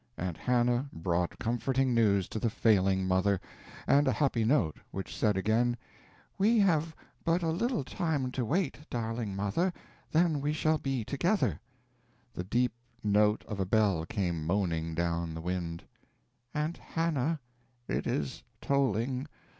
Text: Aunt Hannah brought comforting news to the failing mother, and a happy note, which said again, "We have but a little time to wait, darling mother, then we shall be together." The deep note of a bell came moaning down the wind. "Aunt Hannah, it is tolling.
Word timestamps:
Aunt 0.17 0.37
Hannah 0.37 0.89
brought 0.91 1.37
comforting 1.37 1.93
news 1.93 2.27
to 2.29 2.39
the 2.39 2.49
failing 2.49 3.07
mother, 3.07 3.39
and 3.85 4.07
a 4.07 4.11
happy 4.13 4.43
note, 4.43 4.79
which 4.89 5.15
said 5.15 5.37
again, 5.37 5.77
"We 6.39 6.57
have 6.57 6.95
but 7.23 7.43
a 7.43 7.51
little 7.51 7.83
time 7.83 8.31
to 8.31 8.43
wait, 8.43 8.79
darling 8.89 9.35
mother, 9.35 9.71
then 10.11 10.41
we 10.41 10.53
shall 10.53 10.79
be 10.79 11.03
together." 11.03 11.59
The 12.33 12.43
deep 12.43 12.73
note 13.03 13.43
of 13.47 13.59
a 13.59 13.65
bell 13.67 14.07
came 14.07 14.43
moaning 14.43 14.95
down 14.95 15.35
the 15.35 15.39
wind. 15.41 15.83
"Aunt 16.55 16.77
Hannah, 16.77 17.39
it 17.87 18.07
is 18.07 18.41
tolling. 18.59 19.27